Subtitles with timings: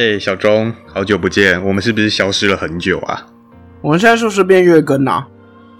[0.00, 3.26] 哎，小钟，好久不见，我们是不是消失了很久啊？
[3.82, 5.28] 我们现在是不是变月更啊？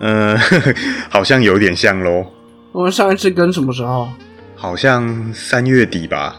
[0.00, 0.36] 嗯，
[1.08, 2.26] 好像有点像喽。
[2.72, 4.10] 我们上一次更什么时候？
[4.56, 6.36] 好像三月底吧。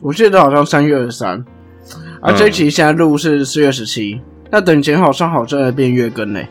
[0.00, 1.44] 我记得好像三月二十三。
[2.22, 4.18] 啊，这一期现在录是四月十七。
[4.50, 6.48] 那等剪好上好再变月更嘞。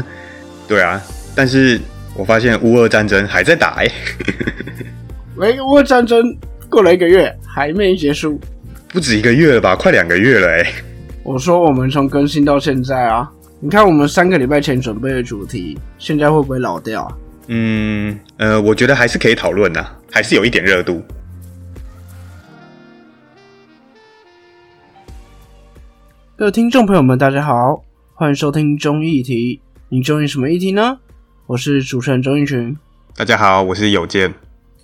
[0.66, 0.98] 对啊，
[1.36, 1.78] 但是
[2.16, 3.86] 我发现乌俄战争还在打哎。
[5.36, 6.34] 喂，乌俄战争
[6.70, 8.40] 过了一个月还没结束。
[8.94, 9.74] 不止一个月了吧？
[9.74, 10.72] 快两个月了哎。
[11.24, 13.28] 我说我们从更新到现在啊，
[13.58, 17.10] 你看我们三个礼拜前准备的主题，现在会不会老掉？
[17.48, 21.02] 嗯呃，我觉得还是可以讨论的，还是有一点热度。
[26.36, 27.82] 各位听众朋友们，大家好，
[28.14, 29.60] 欢迎收听中议题。
[29.88, 30.98] 你中意什么议题呢？
[31.46, 32.76] 我是主持人钟义群。
[33.16, 34.32] 大家好，我是有健。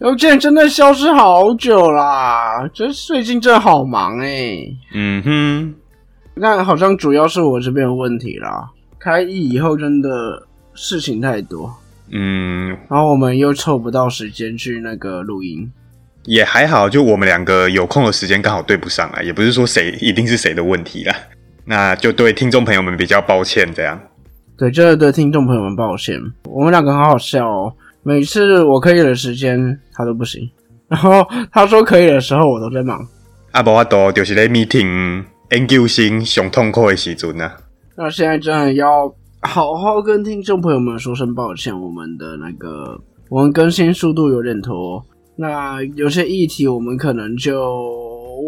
[0.01, 4.57] 邮件真的消失好久啦，这最近真的好忙哎。
[4.95, 5.75] 嗯哼，
[6.35, 8.71] 那好像主要是我这边的问题啦。
[8.99, 10.09] 开议以后真的
[10.73, 11.75] 事情太多，
[12.11, 15.71] 嗯，然后我们又凑不到时间去那个录音。
[16.25, 21.15] 也还好，就我们两个有空的时间刚好对不上啊，也不是说谁一定是谁的问题啦。
[21.67, 24.01] 那就对听众朋友们比较抱歉，这样。
[24.57, 26.19] 对，真的对听众朋友们抱歉。
[26.45, 27.75] 我们两个很好笑哦。
[28.03, 30.51] 每次我可以的时间，他都不行。
[30.89, 33.07] 然后他说可以的时候，我都在忙。
[33.53, 37.51] 啊，无法度就是在 meeting 研究生上痛苦的时阵呢。
[37.97, 39.13] 那现在真的要
[39.43, 45.05] 好好跟听众朋友们说声抱歉，我们的那个我们更新速度有点拖。
[45.37, 47.61] 那有些议题我们可能就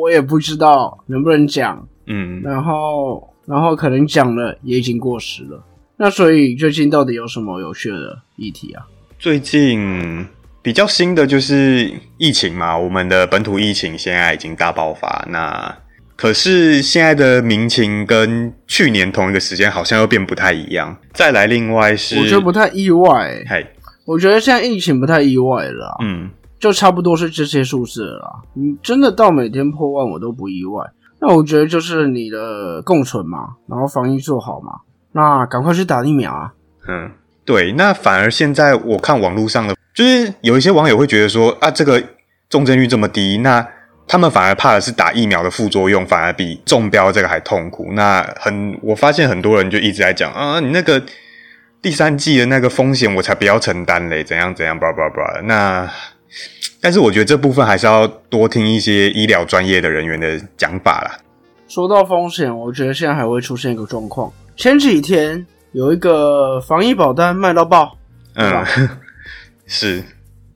[0.00, 5.62] 我也不知道能不能讲，嗯，然后然后可能讲了也已经过时了。
[5.96, 8.84] 那所以最近到底有什么有趣的议题啊？
[9.22, 10.26] 最近
[10.62, 15.24] 比较新的就是疫情嘛，我们的本土疫情现在已经大爆发。
[15.30, 15.78] 那
[16.16, 20.96] 可是现在的民情跟去年同一个时间好像又变不太一样。
[21.12, 23.40] 再来，另外是我觉得不太意外。
[23.48, 23.64] 嘿，
[24.06, 25.98] 我觉得现在疫情不太意外了。
[26.02, 28.42] 嗯，就差不多是这些数字了。
[28.54, 30.84] 你真的到每天破万，我都不意外。
[31.20, 34.80] 那我觉得就是你的共存嘛，然后防疫做好嘛，
[35.12, 36.52] 那赶快去打疫苗啊。
[36.88, 37.12] 嗯。
[37.44, 42.00] 对，那反而现在我看网络上的，就是有一些网友会觉得说啊，这个
[42.48, 43.66] 重症率这么低，那
[44.06, 47.88] 他们反而怕的是打疫苗的副作用，反而比中标这个还痛苦。
[47.94, 51.02] 那很，我发现很多人就一直在讲啊，你那个
[51.80, 55.40] 第三季的那个风险，我才不要承担嘞，怎样怎样，叭叭叭。
[55.42, 55.90] 那
[56.80, 61.18] 但是我觉得这部分还是要多听一些医疗专业的人员的讲法啦。
[61.66, 65.44] 说到风险，我觉得现在还会出现一个状况，前几天。
[65.72, 67.96] 有一个防疫保单卖到爆，
[68.34, 68.64] 嗯，
[69.66, 70.04] 是，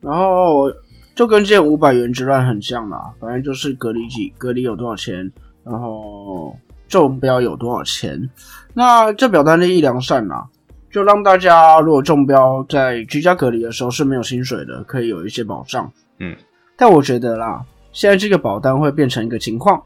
[0.01, 0.71] 然后
[1.15, 5.33] 就跟这五百元之乱很像啦，反正就是隔离几隔离有多少钱，
[5.65, 6.55] 然后
[6.87, 8.29] 中标有多少钱。
[8.75, 10.47] 那这表单的一良善啦，
[10.91, 15.91] 就让大家如果中标在居家隔离的时候是没有薪水的，可以有一些保障。
[16.19, 16.37] 嗯，
[16.77, 19.83] 但我觉得啦，现在这个保单会变成一个情况，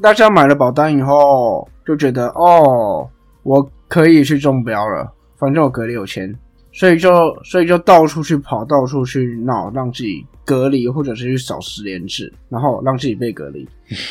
[0.00, 3.06] 大家买了保单以后就觉得哦，
[3.50, 3.70] 我。
[3.90, 6.32] 可以去中标了，反正我隔离有钱，
[6.72, 7.10] 所以就
[7.42, 13.68] 所以就到处去跑，到处去闹，让自己隔离，或者是去扫十连制，然后让自己被隔离。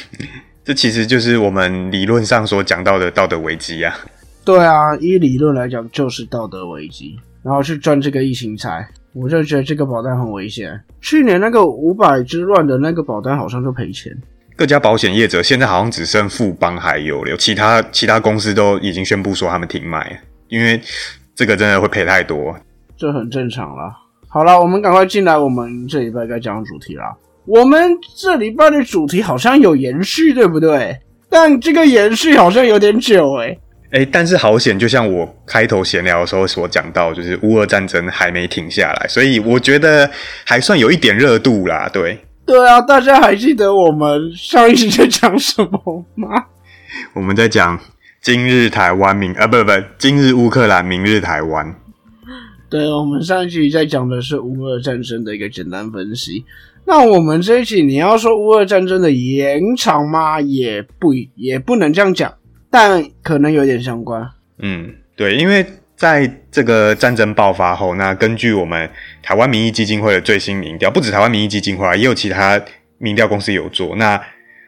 [0.66, 3.96] 这其实就是我们理论上所讲到的道德危机啊。
[4.44, 10.78] 对啊，依理论来讲就是道德危机，然后去赚这个疫情财，我就觉得这个保单很危险。
[11.00, 14.12] 去年那个五百之乱的那个保单好像就赔钱。
[14.60, 20.82] 各家保险业者现在好像只剩富邦还有了，其他其他公司都已经宣布说他们停卖，因为
[21.34, 22.54] 这个真的会赔太多。
[22.98, 23.90] 这很正常啦。
[24.28, 27.16] 好了，我们赶快进来，我们这礼拜该讲的主题啦。
[27.46, 31.00] 我们这礼拜的主题好像有延续，对不对？
[31.30, 33.58] 但这个延续好像有点久哎。
[33.92, 40.12] 哎，但是好险，就像我开头闲聊的时候所讲到，就是乌俄战争还没停下来，所以我觉得
[40.44, 41.90] 还算有一点热度啦。
[41.94, 42.20] 对。
[42.50, 46.30] 对啊，大家还记得我们上一集在讲什么吗？
[47.14, 47.80] 我们在讲
[48.22, 51.76] 今日台湾明啊，不不，今日乌克兰，明日台湾。
[52.68, 56.44] 对，我们上一集在讲的是乌俄战争的一个简单分析。
[56.88, 60.42] 那我们这一集你要说乌俄战争的延长吗？
[60.42, 62.34] 也不也不能这样讲，
[62.72, 64.28] 但可能有点相关。
[64.58, 65.64] 嗯，对，因为。
[66.00, 68.90] 在这个战争爆发后，那根据我们
[69.22, 72.60] 台湾民意基金会的最新民调，不止台湾民意基金会，也有其他
[73.00, 73.98] 民调公司有做。
[73.98, 74.18] 那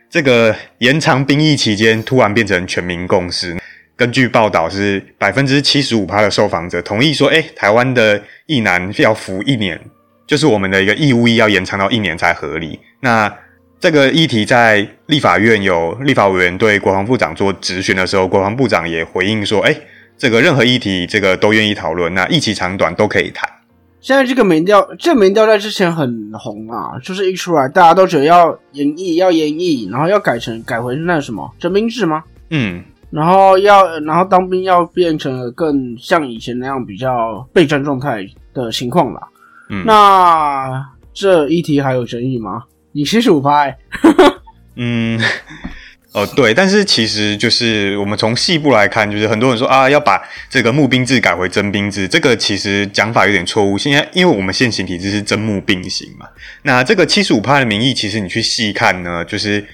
[0.10, 3.56] 这个延长兵役期间突然变成全民共识。
[3.96, 9.80] 根据报道，是百分之七十五趴的受访者同意说，哎，台湾的役男要服一年，
[10.28, 12.78] 就是我们的一个义务役要延长到一年才合理。
[13.00, 13.34] 那
[13.80, 19.74] 这个议题在立法院有立法委员对国防部长做质询的时候，国防部长也回应说：“哎，
[20.22, 23.50] 这个任何议题，这个都愿意讨论，那一期长短都可以谈。”
[24.02, 32.24] 现在这个民调，这民调在之前很红啊，就是一出来，大家都觉得要演绎，要演绎，然后要改成改回那什么征兵制吗？
[32.52, 38.24] 嗯，然后要，然后当兵要变成更像以前那样比较备战状态
[38.54, 39.22] 的情况啦。
[39.70, 42.62] 嗯那这一题还有争议吗？
[42.92, 43.76] 你七十五拍，
[44.76, 45.20] 嗯，
[46.14, 53.78] 哦对，但是其实就是我们从细部来看，就是很多人说啊要把这个募兵制改回征兵制，这个其实讲法有点错误。
[53.78, 56.28] 现在因为我们现行体制是征募并行嘛，
[56.64, 59.66] 那这个七十五趴的名义，其实你去细看呢，就是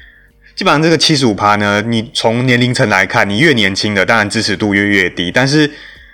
[0.56, 5.72] 基本上这个七十五趴呢，你从年龄层来看，你越年轻的当然支持度越越低，但是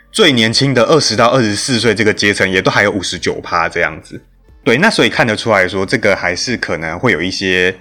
[0.09, 4.21] 最年轻的二十到二十四岁这个阶层也都还有五十九趴这样子。
[4.63, 7.75] 对，那所以看得出来说，这个还是可能会有一些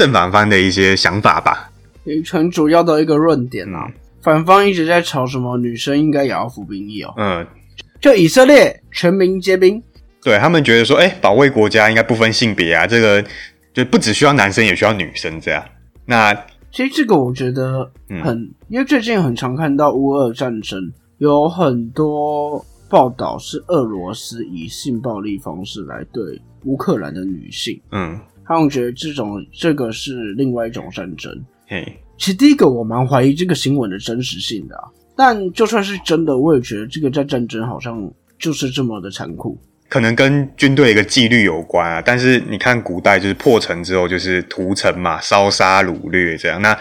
[0.00, 1.70] 正反方的一些想法吧。
[2.32, 3.86] 很主要的一个论点啊。
[4.22, 7.46] 反方一直在吵什么女生应该也要服兵役哦，嗯，
[8.00, 9.82] 就以色列全民皆兵，
[10.22, 13.22] 对他们觉得说，哎、保卫国家应该不分性别啊，这个
[13.74, 15.62] 就不只需要男生，也需要女生这样。
[16.06, 16.34] 那
[16.70, 17.90] 其实这个我觉得
[18.22, 20.78] 很，因为最近很常看到乌俄战争，
[21.18, 28.20] 有很多报道是俄罗斯以性暴力方式来对乌克兰的女性，嗯，
[28.50, 31.32] 他们觉得这种这个是另外一种战争。
[31.68, 31.86] 嘿，
[32.18, 34.82] 其实第一个我蛮怀疑这个新闻的真实性的、啊，
[35.16, 39.56] 但就算是真的，我也觉得这个在战争好像就是这么的残酷。
[39.88, 42.02] 可能跟军队一个纪律有关啊。
[42.04, 46.60] 但是你看古代就是破城之后就是屠城嘛，烧杀掳掠这样。
[46.60, 46.76] 那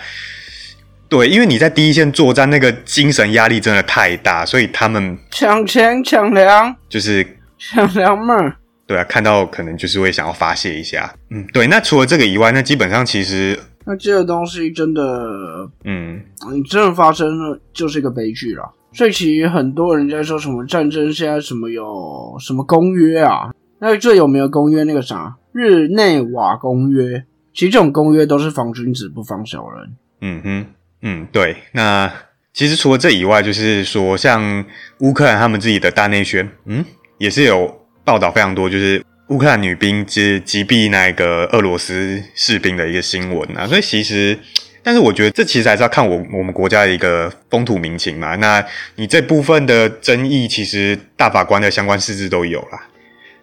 [1.07, 7.23] 对，因为你在第一线作战，那个精神压力真的太大，所以他们抢钱抢粮就是
[7.59, 8.55] 抢粮嘛，
[8.89, 11.13] 对啊，看到可能就是会想要发泄一下。
[11.29, 11.67] 嗯，对。
[11.67, 13.55] 那除了这个以外，那基本上其实，
[13.85, 16.19] 那这个东西真的，嗯，
[16.51, 18.73] 你真的发生了，就是一个悲剧了。
[18.91, 29.95] 所以其实很多人在说什么战争现在什么有什么公约啊，那最有名的公约那个啥日内瓦公约，其实这种公约都是防君子不防小人。
[30.21, 30.65] 嗯哼，
[31.03, 31.55] 嗯，对。
[31.73, 32.11] 那
[32.53, 34.65] 其实除了这以外，就是说像
[35.01, 36.83] 乌克兰他们自己的大内宣，嗯，
[37.19, 37.78] 也是有
[38.09, 43.67] 报道非常多，就是乌克兰女兵击击毙那个俄罗斯士兵的一个新闻啊。
[43.67, 44.35] 所以其实，
[44.81, 48.35] 但是我觉得这其实还是要看我我们国家的一个风土民情嘛。
[48.37, 48.65] 那
[48.95, 52.87] 你这部分的争议，其实大法官的相关事质都有啦。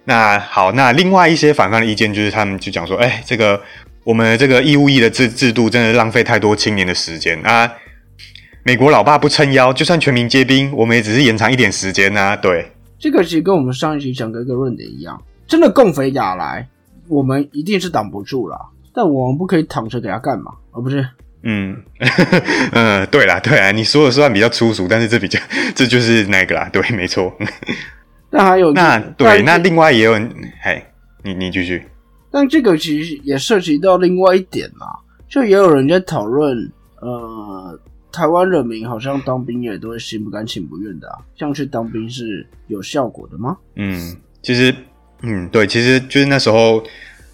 [0.07, 3.63] 那好，那另外一些反方的意见就是，他们就讲说，哎，这个
[4.03, 7.73] 我们这个义务役的制制度真的浪费太多青年的时间啊！
[8.65, 16.69] 美国老爸不撑腰，就算全民皆兵，我们也只是延长一点时间呐、对，这个其实跟我们上一期讲的一个论点一样，真的共匪打来，
[17.09, 18.59] 我们一定是挡不住啦，
[18.95, 20.53] 但我们不可以躺着给他干嘛？
[20.73, 21.07] 而、不是
[21.43, 21.77] 嗯，
[22.73, 25.39] 嗯， 对啦，对啦，你说的虽然比较粗俗，但是这比较
[25.75, 27.33] 这就是那个啦，对，没错。
[28.31, 30.29] 那还有那对，那另外也有人，
[30.63, 30.85] 嘿，
[31.23, 31.87] 你你继续，
[32.31, 34.87] 但这个其实也涉及到另外一点啦，
[35.29, 36.57] 就也有人在讨论，
[37.01, 37.79] 呃，
[38.17, 43.57] 台湾人民好像当兵也都是心不甘情不愿的啊，这样去当兵是有效果的吗？
[43.75, 44.75] 嗯，其实，
[45.23, 46.83] 嗯，对，其实就是那时候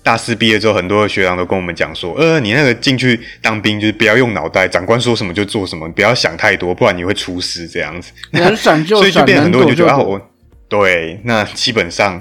[0.02, 8.12] 大四毕业之后，很多的学长都跟我们讲说，呃，你那个进去当兵就是不要用脑袋，长官说什么就做什么，不要想太多，不然你会出事这样子。
[8.32, 10.20] 能闪就所以就闪，变很多人就觉得啊，我
[10.69, 12.20] 对，那基本上，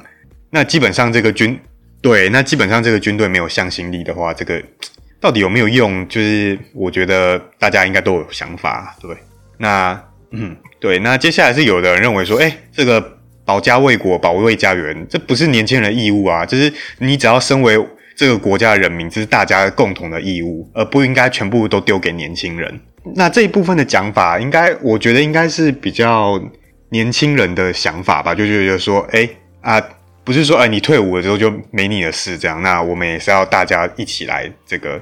[0.52, 1.60] 那基本上这个军
[2.02, 4.62] 对，那基本上这个军队没有向心力的话，这个
[5.22, 6.06] 到底有没有用？
[6.10, 9.16] 就是我觉得大家应该都有想法，对。
[9.58, 17.78] 那嗯，对，那接下来是有的人认为说，哎、这个保家卫国、保卫家园，这不是年轻人的义务啊，就是你只要身为
[18.16, 22.80] 这个国家的人民，这是大家共同的义务，而不应该全部都丢给年轻人。
[23.16, 26.42] 那这一部分的讲法，应该我觉得应该是比较
[26.90, 29.30] 年轻人的想法吧，就觉得说，哎、
[29.62, 29.82] 啊，
[30.24, 35.02] 不是说，哎、你退伍了之后就没你的事这样，那我们也是要大家一起来这个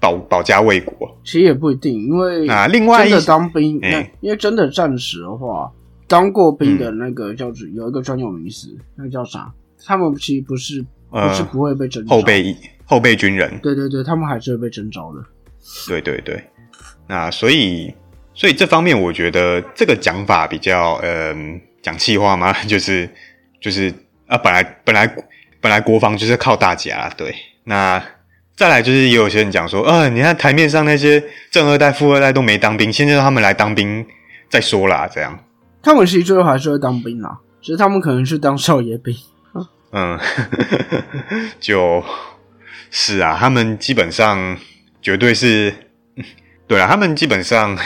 [0.00, 1.16] 保保家卫国。
[1.24, 3.80] 其实也不一定，因为啊另外一真的当兵，
[4.20, 5.70] 因为真的战时的话，
[6.08, 9.52] 当过兵的那个叫做有一个专有名词，那个叫啥？
[9.84, 12.16] 他们其实不是呃不是不会被征召。
[12.16, 15.22] 后备后备军人，对对对，他们还是会被征召的。
[15.86, 16.42] 对对对，
[17.06, 17.94] 那所以
[18.34, 23.08] 所以这方面我觉得这个讲法比较嗯讲气话嘛， 就是
[23.60, 23.92] 就是
[24.26, 25.06] 啊本来本来
[25.60, 28.02] 本来国防就是靠大家，对，那
[28.60, 34.06] 再来就是也有些人讲说，呃，你看台面上那些正二代、富二代都没当兵，现在让他们来当兵
[34.50, 35.42] 再说啦，这样，
[35.82, 39.16] 他们其实最后还是会当兵啦，只是他们可能是当少爷兵。
[39.92, 40.20] 嗯，
[41.58, 42.04] 就
[42.90, 44.58] 是啊，他们基本上
[45.00, 45.72] 绝对是，
[46.66, 47.78] 对啊，他们基本上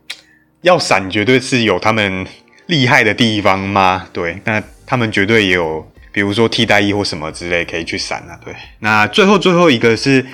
[0.60, 2.26] 要闪，绝对是有他们
[2.66, 4.06] 厉害的地方吗？
[4.12, 8.36] 对，那他们绝对也有，比如说替代役或什么之类可以去闪啊。
[8.44, 10.26] 对，那最后最后一个是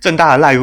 [0.00, 0.56] 正大的赖，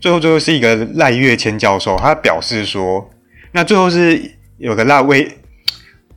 [0.00, 3.10] 最后最后是一个赖月谦教授，他表示说，
[3.52, 4.18] 那最后是
[4.56, 5.30] 有个赖威，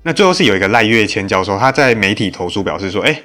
[0.04, 3.22] 那最后是有一个赖月谦教授，他在媒体投诉表示说，哎。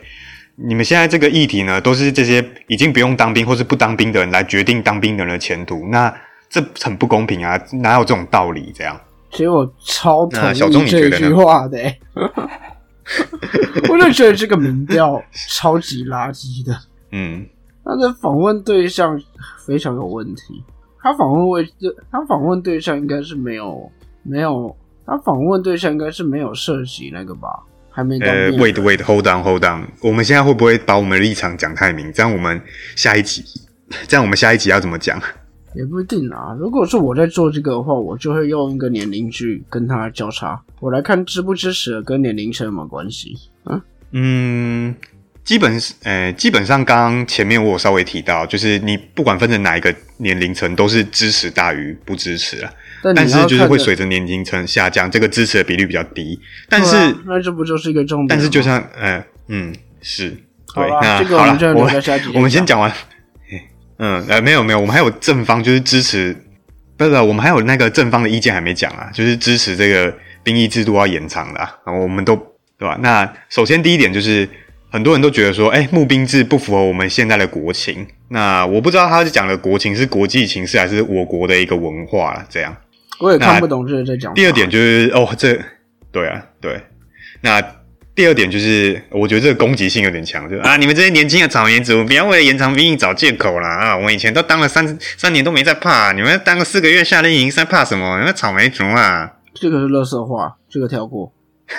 [0.62, 6.14] 你们现在这个议题呢，都是这些已经不用当兵或是不当兵的人来决定当兵的人的前途，那
[6.50, 7.59] 这很不公平啊！
[7.80, 8.70] 哪有这种道理？
[8.76, 10.38] 这样，其实我超同
[10.85, 11.78] 意这句话的，
[13.90, 16.78] 我就觉得这个民调超级垃圾的。
[17.12, 17.47] 嗯，
[17.85, 19.21] 他的访问对象
[19.66, 20.62] 非常有问题，
[21.02, 21.69] 他访问位，
[22.11, 23.90] 他访问对象应该是没有
[24.23, 24.76] 没有，
[25.07, 27.49] 他访问对象应该是没有涉及那个吧。
[27.92, 32.12] 还没呃，wait wait，hold on，hold on，我们现在会不会把我们的立场讲太明？
[32.12, 32.62] 这样我们
[32.95, 33.42] 下一集，
[34.07, 35.21] 这样我们下一集要怎么讲？
[35.74, 36.56] 也不一定啊。
[36.58, 43.34] 如果是我在做这个的话，我就会用一个年龄去跟他交叉，我来看支不支持跟年龄层有没有关系。
[43.66, 44.94] 嗯嗯，
[45.44, 52.72] 基本呃，基本上刚刚前面我有稍微提到，就是你不管分成哪一个年龄层，都是支持大于不支持啊。
[53.02, 56.38] 但是就是会随着年龄层下降，这个支持的比率比较低。
[56.68, 58.28] 但是那这不就是一个重点？
[58.28, 60.30] 但是就像呃嗯是，
[60.74, 62.92] 对，那好了，我们我们先讲完。
[64.02, 66.35] 嗯呃没有没有，我们还有正方就是支持，
[66.97, 72.35] 不是我们还有那个正方的意见还没讲啊，就是支持这个兵役制度要延长的啊，我们都
[72.78, 72.99] 对吧？
[73.02, 74.49] 那首先第一点就是
[74.90, 78.07] 很多人都觉得说，哎，募兵制不符合我们现在的国情。
[78.28, 82.75] 那我不知道他是讲的国情是国际情势还是我国的一个文化了，这样。
[83.19, 84.33] 我也看不懂这是在讲。
[84.33, 85.61] 第二点就是哦，这
[86.11, 86.80] 对啊，对。
[87.42, 87.61] 那
[88.20, 93.96] 第二点就是，我觉得这个攻击性有点强，就啊，你们这些年轻的草原族，不要为了延长兵役找借口啦啊！
[93.96, 98.18] 我以前都当了三三年都没在怕，你们当个四个月夏令营在怕什么？
[98.18, 99.36] 你们草莓族啊！
[99.54, 101.32] 这个是乐色话，这个跳过。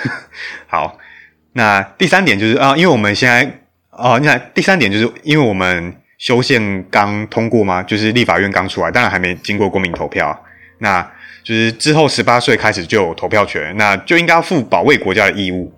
[0.65, 0.97] 好，
[1.53, 7.83] 那第三点就是啊，因为我们现在哦，你看第三点就是因为我们修宪刚通过嘛？
[7.83, 10.43] 就是立法院刚出来，当然还没经过公民投票，
[10.79, 11.07] 那。
[11.43, 15.73] 就是之后十八岁开始就有投票权，那就应该要负保卫国家的义务。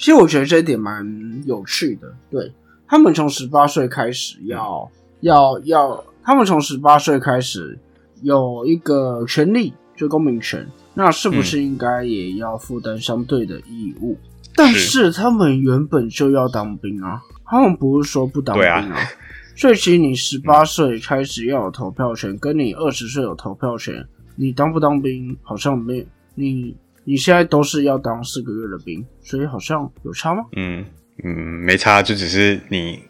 [0.00, 1.06] 其实我觉得这一点蛮
[1.44, 2.10] 有趣的。
[2.30, 2.50] 对
[2.88, 4.90] 他们从十八岁开始要
[5.20, 7.78] 要要，他们从十八岁开始
[8.22, 14.16] 有一个权利，就公民权，那是不是应该也要负担相对的义务？
[14.56, 18.96] 但是他们原本就要当兵啊，他们不是说不当兵啊。
[19.54, 24.02] 所以其实你十八岁开始要有投票权，跟你二十岁有投票权。
[24.34, 30.42] 你当不当兵好像没你，你现在都是要当四个月的兵，所以好像有差吗？
[30.56, 30.84] 嗯
[31.24, 31.28] 嗯，
[31.64, 33.02] 没差，就只是你，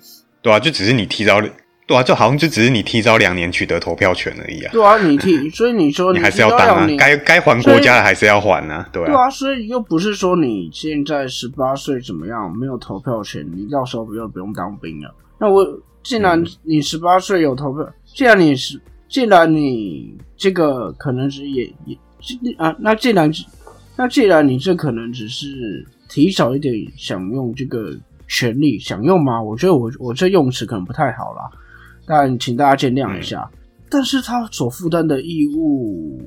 [0.43, 1.41] 对啊，就只是你提早，
[1.87, 4.73] 对啊，就好像就只是你提早两年取得投票权而已啊。
[4.73, 9.07] 对啊，你提， 所以你说你还是要当啊，该该还国家的还是要还啊，对啊。
[9.07, 15.15] 对啊，所以又不是说你现在十八岁怎么样没有投票权，你到时候不用不用当兵了。
[15.39, 15.67] 那我
[16.03, 18.81] 既然你十八岁有投票，既然你是。
[19.09, 21.99] 既然你这个可能是也也
[22.57, 23.29] 啊，那既然
[24.01, 27.95] 那既然你这可能只是提早一点享用这个
[28.27, 29.43] 权利，享用吗？
[29.43, 31.43] 我觉得我我这用词可能不太好啦，
[32.07, 33.47] 但请大家见谅一下。
[33.91, 36.19] 但是他所负担的义务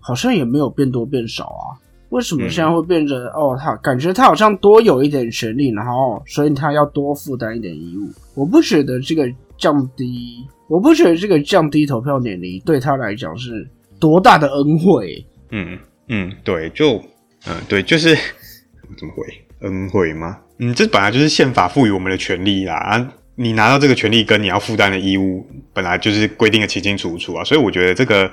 [0.00, 3.56] 好像也没有变多变少啊，为什么现在会变成哦？
[3.56, 8.10] 他感觉他好像多有一点权利，然后所以他要多负担一点义务。
[8.34, 10.44] 我不觉得这个降低。
[10.66, 13.64] 我不觉得这个降低投票年龄对他来讲是
[14.00, 15.24] 多大的恩惠。
[15.52, 17.00] 嗯嗯，对，就
[17.46, 18.14] 嗯对，就是
[18.98, 19.24] 怎么回
[19.60, 20.38] 恩惠吗？
[20.58, 22.74] 嗯，这本来就是宪法赋予我们的权利啦。
[22.74, 27.42] 啊，你拿到这个权利跟你要负担的义务，本来就是规定的清清楚楚啊。
[27.42, 28.30] 所以我觉得这个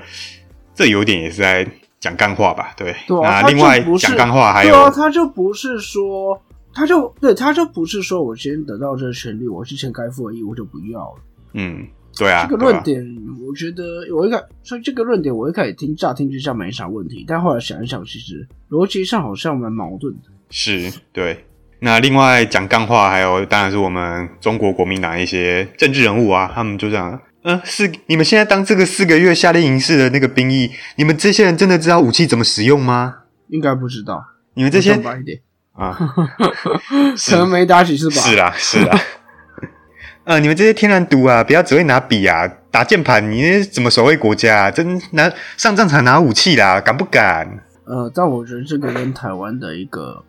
[0.75, 1.65] 这有点也是在
[1.99, 2.73] 讲干话吧？
[2.75, 2.93] 对。
[3.07, 3.41] 对啊。
[3.47, 6.41] 另外讲干话还有，对啊，他就不是说，
[6.73, 11.21] 他就对他就不是说我先得到这个权利，我之前该负的义务就不要了。
[11.53, 11.87] 嗯。
[12.19, 13.03] 对啊，这个论点，
[13.47, 13.83] 我觉得
[14.15, 20.29] 我一开，所以这个论点我一开始听乍听之下没啥问题，但后来想一想，其实逻辑上好像蛮矛盾的。
[20.49, 21.45] 是，对。
[21.79, 33.15] 那另外讲干话，还有当然是我们中国国民党一些政治人物啊，他们就这样，嗯，是你们现在当这个四个月夏令营式的那个兵役，你们这些人真的知道武器怎么使用吗？
[33.49, 34.25] 应该不知道。
[34.55, 34.93] 你们这些
[35.73, 35.95] 啊，
[37.29, 38.15] 可能没打几次吧。
[38.15, 38.99] 是啊，是啦。
[40.27, 44.63] 呃，你们这些天然毒啊，不要只会拿笔啊，打键盘，你怎么守卫国家？
[44.63, 47.47] 啊真拿上战场拿武器啦，敢不敢？
[47.85, 50.21] 呃，但我觉得这个跟台湾的一个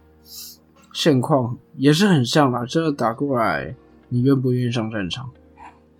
[0.92, 2.64] 现况也是很像啦。
[2.64, 3.74] 真的打过来，
[4.08, 5.28] 你愿不愿意上战场？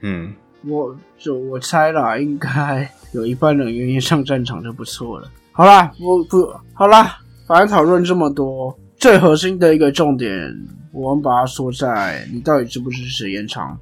[0.03, 0.33] 嗯
[0.65, 5.29] 我就我猜啦，应该有一半人愿意上战场就不错了。
[5.51, 10.57] 好啦，我不，好啦，反正讨论这么多，最核心的一个重点，
[10.93, 13.77] 我们把它说在你到底支不支持延长。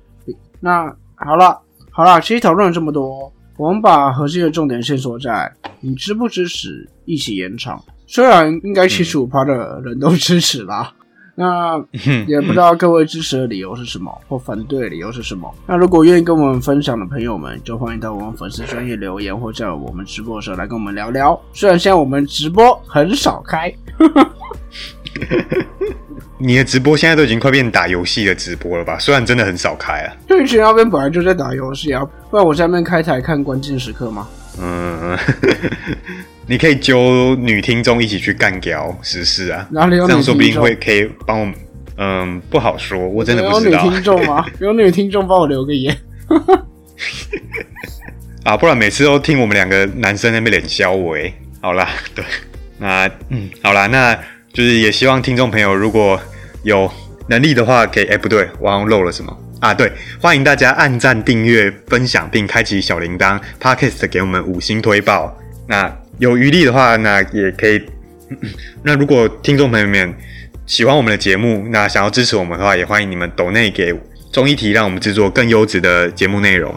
[0.61, 1.59] 那好了，
[1.91, 7.83] 好了，其实讨论了这么多，我们把核心的重点线索在你支不支持一起延长。
[8.07, 10.93] 虽然应该七十五趴的人都支持啦。
[11.39, 11.77] 那
[12.27, 15.55] 也不知道各位支持的理由是什么，或反对的理由是什么。
[15.67, 21.39] 那如果愿意跟我们分享的朋友们，就欢迎到我们粉丝专业留言，或在我们直播的时候来跟我们聊聊。
[21.53, 23.71] 虽然现在我们直播很少开，
[26.39, 28.99] 你的直播现在都已经快变打游戏的直播了吧？
[28.99, 30.13] 虽然真的很少开啊。
[30.27, 34.29] 对，群那边本来就在打游戏啊，不然我在那边开台看关键时刻吗？
[34.61, 35.17] 嗯。
[36.49, 41.53] 你可以揪女听众一起去干掉时事啊，哪里有这样说不定会可以帮我，
[41.97, 43.83] 嗯，不好说，我真的不知道。
[43.83, 44.47] 有女听众吗？
[44.61, 45.97] 有女听众帮我留个言。
[48.45, 51.33] 啊，不然每次都听我们两个男生那边脸消我哎。
[51.61, 52.25] 好啦，对，
[52.79, 54.17] 那嗯，好啦，那
[54.57, 56.19] 就是也希望听众朋友如果
[56.63, 56.91] 有
[57.29, 59.75] 能力的话，可以哎，不对，我好像漏了什么啊？
[59.75, 65.37] 对，欢迎大家按赞、订阅、分享并开启小铃铛，Podcast 给我们五星推报。
[65.69, 67.83] 那有余力的话，那也可以。
[68.83, 70.15] 那如果听众朋友们
[70.65, 73.95] 喜欢我们的节目，那想要支持我们的话，也欢迎你们抖内给
[74.33, 76.75] 综艺题，让我们制作更优质的节目内容。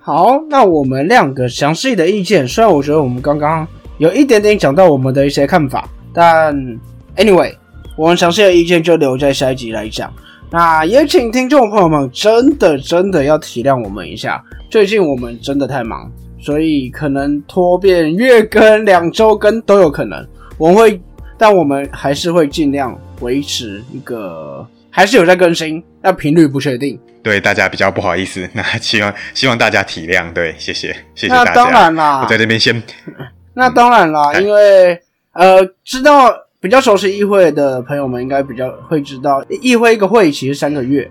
[0.00, 6.56] 好，那我们两个详细的意见，虽然我觉得我们刚刚有一点点讲到我们的一些看法，但
[7.16, 7.54] anyway，
[7.96, 10.12] 我们详细的意见就留在下一集来讲。
[10.50, 16.10] 那也请听众朋友们真的真的要体谅我们一下，最近我们真的太忙。
[16.42, 20.26] 所以可能拖变月更、两周更都有可能，
[20.56, 20.98] 我们会，
[21.36, 26.98] 但我们还是会尽量维持一个，还是有在更新，但频率不确定。
[27.22, 30.72] 对大家比较不好意思，那希望希望大家体谅， 对，谢。
[30.72, 30.96] 谢谢。
[31.14, 31.50] 谢大家。
[31.50, 32.82] 那当然啦，我在这边先。
[33.52, 34.98] 那当然啦，因为
[35.34, 41.10] 呃，知道比较熟悉议会的朋友们应该比较会知道，议会一个会议其实三个月。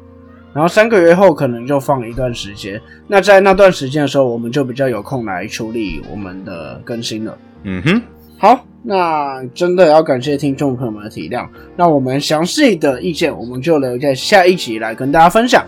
[0.53, 7.37] 然后三个月后可能就放一段时间，那在那段时间的时候，我们就比较有空来处理我们的更新了。
[7.63, 8.01] 嗯哼，
[8.37, 11.47] 好，那真的要感谢听众朋友们的体谅。
[11.75, 15.63] 那我们详细的意见，我们就留在下一集来跟大家分享。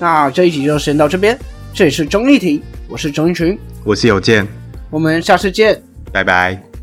[0.00, 1.38] 那这一集就先到这边，
[1.72, 4.46] 这里是中立题，我是钟一群，我是有健，
[4.90, 5.80] 我们下次见，
[6.12, 6.73] 拜拜。